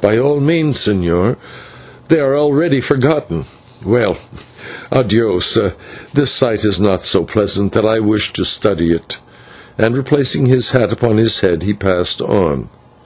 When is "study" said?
8.44-8.90